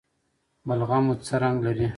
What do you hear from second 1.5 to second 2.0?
لري؟